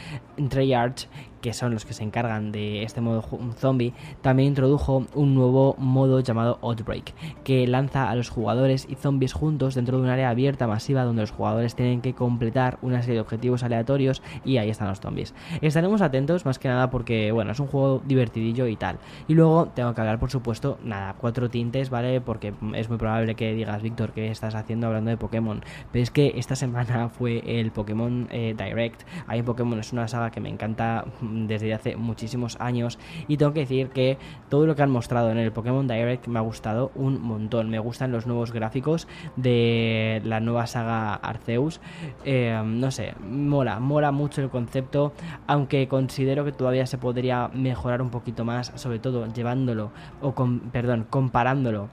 Treyarch 0.49 1.09
que 1.41 1.53
son 1.53 1.73
los 1.73 1.85
que 1.85 1.95
se 1.95 2.03
encargan 2.03 2.53
de 2.53 2.83
este 2.83 3.01
modo 3.01 3.25
zombie, 3.57 3.95
también 4.23 4.51
introdujo 4.51 5.07
un 5.15 5.35
nuevo 5.35 5.75
modo 5.79 6.21
llamado 6.21 6.59
Outbreak, 6.63 7.15
que 7.45 7.67
lanza 7.67 8.11
a 8.11 8.15
los 8.15 8.29
jugadores 8.29 8.87
y 8.89 8.95
zombies 8.95 9.33
juntos 9.33 9.75
dentro 9.75 9.99
de 9.99 10.05
un 10.05 10.11
área 10.11 10.31
abierta 10.31 10.67
masiva 10.67 11.05
donde 11.05 11.23
los 11.23 11.31
jugadores 11.31 11.75
tienen 11.75 12.01
que 12.01 12.15
completar 12.15 12.79
una 12.83 13.03
serie 13.03 13.17
de 13.17 13.21
objetivos 13.21 13.63
aleatorios 13.63 14.23
y 14.45 14.59
ahí 14.59 14.71
están 14.71 14.89
los 14.89 15.01
zombies. 15.01 15.35
Estaremos 15.61 16.03
atentos 16.03 16.45
más 16.45 16.59
que 16.59 16.69
nada 16.69 16.91
porque, 16.91 17.33
bueno, 17.33 17.53
es 17.53 17.61
un 17.61 17.67
juego 17.67 18.03
divertidillo 18.07 18.67
y 18.67 18.77
tal. 18.77 18.99
Y 19.27 19.35
luego 19.35 19.69
tengo 19.75 19.95
que 19.95 20.01
hablar, 20.01 20.19
por 20.19 20.31
supuesto, 20.31 20.79
nada, 20.83 21.15
cuatro 21.19 21.49
tintes, 21.51 21.91
¿vale? 21.91 22.21
Porque 22.21 22.53
es 22.75 22.89
muy 22.89 22.99
probable 22.99 23.35
que 23.35 23.55
digas, 23.55 23.83
Víctor, 23.83 24.13
¿qué 24.13 24.31
estás 24.31 24.55
haciendo 24.55 24.87
hablando 24.87 25.11
de 25.11 25.17
Pokémon? 25.17 25.63
Pero 25.93 26.03
es 26.03 26.11
que 26.11 26.33
esta 26.37 26.57
semana 26.69 27.09
fue 27.09 27.43
el 27.61 27.71
Pokémon 27.71 28.29
eh, 28.31 28.55
Direct. 28.57 29.03
Hay 29.27 29.43
Pokémon 29.43 29.79
es 29.79 29.93
una 29.93 30.09
saga 30.09 30.31
que 30.31 30.41
me 30.41 30.49
encanta 30.49 31.05
desde 31.47 31.75
hace 31.75 31.97
muchísimos 31.97 32.57
años 32.61 32.99
y 33.27 33.37
tengo 33.37 33.53
que 33.53 33.61
decir 33.61 33.91
que 33.91 34.19
todo 34.49 34.67
lo 34.67 34.75
que 34.77 34.83
han 34.83 34.91
mostrado 34.91 35.31
en 35.31 35.39
el 35.39 35.53
Pokémon 35.53 35.87
Direct 35.87 36.27
me 36.27 36.39
ha 36.39 36.43
gustado 36.43 36.91
un 36.95 37.21
montón. 37.21 37.71
Me 37.71 37.79
gustan 37.79 38.13
los 38.13 38.27
nuevos 38.27 38.53
gráficos 38.53 39.09
de 39.37 40.21
la 40.25 40.41
nueva 40.41 40.67
saga 40.67 41.15
Arceus. 41.15 41.81
Eh, 42.25 42.61
no 42.65 42.91
sé, 42.91 43.15
mola, 43.21 43.81
mola 43.81 44.13
mucho 44.13 44.43
el 44.43 44.51
concepto, 44.51 45.13
aunque 45.47 45.89
considero 45.89 46.45
que 46.45 46.53
todavía 46.53 46.87
se 46.87 46.99
podría 46.99 47.49
mejorar 47.49 48.03
un 48.03 48.11
poquito 48.11 48.45
más, 48.45 48.73
sobre 48.77 48.99
todo 48.99 49.27
llevándolo, 49.33 49.91
o 50.21 50.33
con, 50.35 50.61
perdón, 50.61 51.07
comparándolo 51.09 51.89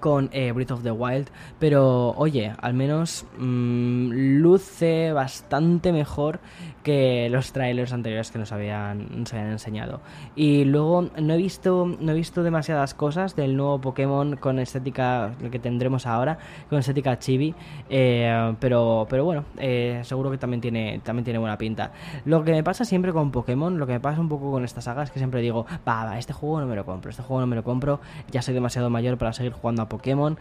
con 0.00 0.28
eh, 0.32 0.52
Breath 0.52 0.72
of 0.72 0.82
the 0.82 0.90
Wild, 0.90 1.28
pero 1.58 2.10
oye, 2.16 2.52
al 2.60 2.74
menos 2.74 3.24
mm, 3.38 4.10
luce 4.12 5.12
bastante 5.12 5.92
mejor 5.92 6.40
que 6.84 7.28
los 7.30 7.52
trailers 7.52 7.92
anteriores 7.92 8.30
que 8.30 8.38
nos 8.38 8.52
habían, 8.52 9.08
nos 9.18 9.32
habían 9.32 9.50
enseñado. 9.50 10.00
Y 10.36 10.64
luego 10.64 11.08
no 11.20 11.34
he 11.34 11.36
visto 11.36 11.86
no 11.98 12.12
he 12.12 12.14
visto 12.14 12.42
demasiadas 12.42 12.94
cosas 12.94 13.34
del 13.34 13.56
nuevo 13.56 13.80
Pokémon 13.80 14.36
con 14.36 14.60
estética 14.60 15.32
el 15.42 15.50
que 15.50 15.58
tendremos 15.58 16.06
ahora, 16.06 16.38
con 16.68 16.78
estética 16.78 17.18
chibi, 17.18 17.54
eh, 17.90 18.54
pero 18.60 19.06
pero 19.10 19.24
bueno, 19.24 19.44
eh, 19.58 20.00
seguro 20.04 20.30
que 20.30 20.38
también 20.38 20.60
tiene 20.60 21.00
también 21.02 21.24
tiene 21.24 21.38
buena 21.38 21.58
pinta. 21.58 21.90
Lo 22.24 22.44
que 22.44 22.52
me 22.52 22.62
pasa 22.62 22.84
siempre 22.84 23.12
con 23.12 23.30
Pokémon, 23.30 23.78
lo 23.78 23.86
que 23.86 23.94
me 23.94 24.00
pasa 24.00 24.20
un 24.20 24.28
poco 24.28 24.52
con 24.52 24.64
esta 24.64 24.80
saga 24.80 25.02
es 25.02 25.10
que 25.10 25.18
siempre 25.18 25.40
digo, 25.40 25.66
va, 25.88 26.04
va, 26.04 26.18
este 26.18 26.32
juego 26.32 26.60
no 26.60 26.66
me 26.66 26.76
lo 26.76 26.84
compro, 26.84 27.10
este 27.10 27.22
juego 27.22 27.40
no 27.40 27.46
me 27.46 27.56
lo 27.56 27.64
compro, 27.64 28.00
ya 28.30 28.42
soy 28.42 28.54
demasiado 28.54 28.90
mayor 28.90 29.16
para 29.16 29.32
seguir 29.32 29.52
jugando 29.52 29.82
a 29.82 29.88
Pokémon, 29.88 30.38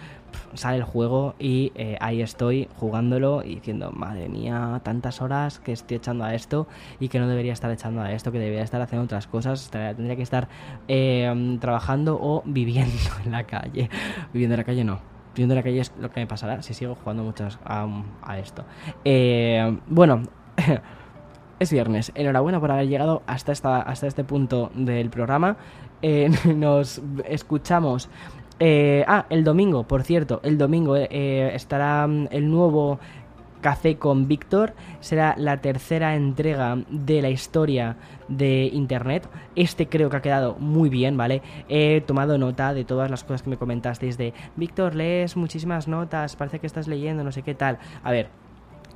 sale 0.53 0.77
el 0.77 0.83
juego 0.83 1.35
y 1.39 1.71
eh, 1.75 1.97
ahí 2.01 2.21
estoy 2.21 2.67
jugándolo 2.77 3.43
y 3.43 3.55
diciendo, 3.55 3.91
madre 3.91 4.27
mía, 4.27 4.81
tantas 4.83 5.21
horas 5.21 5.59
que 5.59 5.71
estoy 5.71 5.97
echando 5.97 6.25
a 6.25 6.32
esto 6.33 6.67
y 6.99 7.09
que 7.09 7.19
no 7.19 7.27
debería 7.27 7.53
estar 7.53 7.71
echando 7.71 8.01
a 8.01 8.11
esto, 8.11 8.31
que 8.31 8.39
debería 8.39 8.63
estar 8.63 8.81
haciendo 8.81 9.05
otras 9.05 9.27
cosas, 9.27 9.69
tendría 9.71 10.15
que 10.15 10.21
estar 10.23 10.47
eh, 10.87 11.57
trabajando 11.59 12.17
o 12.21 12.43
viviendo 12.45 12.93
en 13.25 13.31
la 13.31 13.43
calle. 13.43 13.89
Viviendo 14.33 14.55
en 14.55 14.59
la 14.59 14.63
calle 14.63 14.83
no. 14.83 14.99
Viviendo 15.35 15.53
en 15.53 15.57
la 15.57 15.63
calle 15.63 15.79
es 15.79 15.93
lo 15.99 16.11
que 16.11 16.19
me 16.19 16.27
pasará 16.27 16.61
si 16.61 16.73
sigo 16.73 16.95
jugando 16.95 17.23
muchas 17.23 17.59
a, 17.65 18.37
esto. 18.37 18.65
Eh, 19.03 19.77
bueno. 19.87 20.23
Es 21.59 21.71
viernes. 21.71 22.11
Enhorabuena 22.15 22.59
por 22.59 22.71
haber 22.71 22.87
llegado 22.87 23.21
hasta, 23.25 23.53
esta, 23.53 23.79
hasta 23.79 24.07
este 24.07 24.25
punto 24.25 24.71
del 24.75 25.09
programa. 25.09 25.55
Eh, 26.01 26.29
nos 26.55 27.01
escuchamos 27.25 28.09
eh, 28.59 29.03
ah, 29.07 29.25
el 29.29 29.43
domingo, 29.43 29.83
por 29.83 30.03
cierto, 30.03 30.39
el 30.43 30.57
domingo 30.57 30.95
eh, 30.95 31.55
estará 31.55 32.07
mm, 32.07 32.27
el 32.31 32.49
nuevo 32.49 32.99
Café 33.63 33.98
con 33.98 34.27
Víctor. 34.27 34.74
Será 35.00 35.36
la 35.38 35.62
tercera 35.62 36.15
entrega 36.15 36.77
de 36.89 37.22
la 37.22 37.29
historia 37.29 37.96
de 38.27 38.70
Internet. 38.72 39.27
Este 39.55 39.88
creo 39.88 40.10
que 40.10 40.17
ha 40.17 40.22
quedado 40.22 40.55
muy 40.60 40.89
bien, 40.89 41.15
¿vale? 41.17 41.41
He 41.70 42.01
tomado 42.01 42.38
nota 42.38 42.74
de 42.74 42.84
todas 42.84 43.10
las 43.10 43.24
cosas 43.24 43.41
que 43.41 43.50
me 43.50 43.58
comentasteis 43.58 44.17
de 44.17 44.34
Víctor, 44.58 44.96
lees 44.96 45.38
muchísimas 45.38 45.88
notas, 45.88 46.36
parece 46.36 46.60
que 46.60 46.67
estás 46.67 46.88
leyendo, 46.88 47.24
no 47.24 47.32
sé 47.32 47.41
qué 47.41 47.55
tal. 47.55 47.79
A 48.03 48.12
ver, 48.12 48.27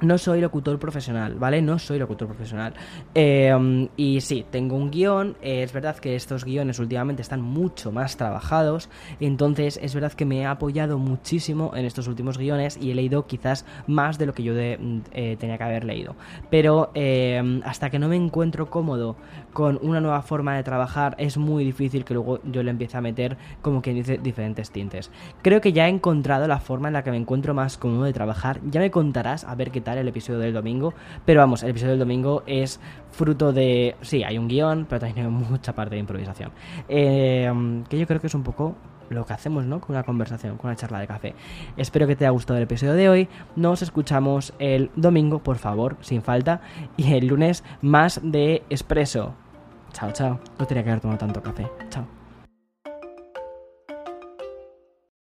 no 0.02 0.18
soy 0.18 0.42
locutor 0.42 0.80
profesional, 0.80 1.36
¿vale? 1.36 1.62
No 1.62 1.80
soy 1.80 2.00
locutor 2.00 2.28
profesional. 2.28 2.74
Em, 3.14 3.88
y 3.98 4.22
sí, 4.22 4.46
tengo 4.50 4.76
un 4.76 4.92
guion. 4.92 5.36
es 5.42 5.74
verdad 5.74 5.98
que 5.98 6.16
estos 6.16 6.46
guiones 6.46 6.80
últimamente 6.80 7.22
están 7.22 7.42
mucho 7.42 7.92
más 7.92 8.18
trabajados. 8.18 8.90
Entonces, 9.20 9.80
es 9.82 9.94
verdad 9.94 10.14
que 10.14 10.26
me 10.26 10.42
he 10.42 10.46
apoyado 10.46 10.98
muchísimo 10.98 11.72
en 11.76 11.86
estos 11.86 12.08
últimos 12.08 12.38
guiones 12.38 12.78
y 12.80 12.92
he 12.92 12.96
leído 12.96 13.26
quizás 13.28 13.66
más 13.88 14.18
de 14.18 14.26
lo 14.26 14.34
que 14.34 14.44
yo 14.44 14.54
eh, 14.56 15.38
tenía 15.40 15.58
que 15.58 15.64
haber 15.64 15.84
leído. 15.84 16.16
Pero 16.50 16.92
em, 16.94 17.62
hasta 17.66 17.90
que 17.90 18.00
no 18.00 18.08
me 18.08 18.16
encuentro 18.16 18.70
cómodo 18.70 19.16
con 19.58 19.80
una 19.82 20.00
nueva 20.00 20.22
forma 20.22 20.56
de 20.56 20.62
trabajar, 20.62 21.16
es 21.18 21.36
muy 21.36 21.66
difícil 21.66 22.06
que 22.06 22.14
luego 22.14 22.40
yo 22.44 22.62
le 22.62 22.70
empiece 22.70 22.96
a 22.96 23.02
meter, 23.02 23.38
como 23.64 23.82
quien 23.82 23.96
dice, 23.96 24.20
diferentes 24.20 24.70
tintes. 24.70 25.10
Creo 25.42 25.62
que 25.62 25.74
ya 25.74 25.88
he 25.88 25.90
encontrado 25.90 26.48
la 26.48 26.60
forma 26.60 26.90
en 26.90 26.94
la 26.94 27.04
que 27.04 27.10
me 27.10 27.18
encuentro 27.18 27.56
más 27.56 27.76
cómodo 27.76 28.04
de 28.04 28.14
trabajar. 28.14 28.60
Ya 28.70 28.80
me 28.80 28.92
contarás 28.92 29.46
a 29.46 29.56
ver 29.56 29.72
qué 29.72 29.82
el 29.88 30.08
episodio 30.08 30.38
del 30.38 30.54
domingo. 30.54 30.94
Pero 31.26 31.40
vamos, 31.40 31.64
el 31.64 31.72
episodio 31.72 31.94
del 31.94 32.00
domingo 32.02 32.44
es 32.46 32.80
fruto 33.10 33.52
de... 33.52 33.96
Sí, 34.02 34.24
hay 34.24 34.38
un 34.38 34.48
guion, 34.48 34.86
pero 34.88 35.00
también 35.00 35.26
hay 35.26 35.32
mucha 35.32 35.74
parte 35.74 35.96
de 35.96 36.02
improvisación. 36.02 36.52
Eh, 36.88 37.52
que 37.90 37.98
yo 37.98 38.06
creo 38.06 38.22
que 38.22 38.28
es 38.28 38.36
un 38.36 38.44
poco 38.44 38.76
lo 39.10 39.26
que 39.26 39.34
hacemos, 39.34 39.66
¿no? 39.66 39.82
Con 39.82 39.96
una 39.96 40.04
conversación, 40.04 40.58
con 40.58 40.70
una 40.70 40.76
charla 40.76 41.00
de 41.00 41.08
café. 41.08 41.34
Espero 41.78 42.06
que 42.06 42.16
te 42.16 42.26
haya 42.26 42.32
gustado 42.32 42.58
el 42.58 42.64
episodio 42.66 42.94
de 42.94 43.10
hoy. 43.10 43.28
Nos 43.56 43.82
escuchamos 43.82 44.54
el 44.60 44.92
domingo, 44.96 45.40
por 45.40 45.58
favor, 45.58 45.98
sin 46.02 46.22
falta. 46.22 46.62
Y 46.96 47.14
el 47.14 47.26
lunes 47.26 47.64
más 47.82 48.20
de 48.24 48.62
expreso. 48.70 49.34
Chao, 49.98 50.12
chao. 50.12 50.40
No 50.60 50.68
tenía 50.68 50.84
que 50.84 50.92
haber 50.92 51.02
tomado 51.02 51.18
tanto 51.18 51.42
café. 51.42 51.68
Chao. 51.90 52.17